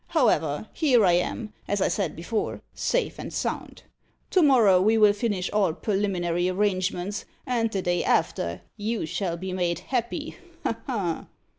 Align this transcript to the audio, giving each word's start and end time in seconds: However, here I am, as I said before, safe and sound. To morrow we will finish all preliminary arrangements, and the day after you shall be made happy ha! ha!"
However, 0.07 0.67
here 0.73 1.05
I 1.05 1.11
am, 1.11 1.53
as 1.67 1.79
I 1.79 1.87
said 1.87 2.15
before, 2.15 2.61
safe 2.73 3.19
and 3.19 3.31
sound. 3.31 3.83
To 4.31 4.41
morrow 4.41 4.81
we 4.81 4.97
will 4.97 5.13
finish 5.13 5.47
all 5.51 5.73
preliminary 5.73 6.49
arrangements, 6.49 7.25
and 7.45 7.69
the 7.69 7.83
day 7.83 8.03
after 8.03 8.61
you 8.77 9.05
shall 9.05 9.37
be 9.37 9.53
made 9.53 9.77
happy 9.93 10.37
ha! 10.63 10.77
ha!" 10.87 11.27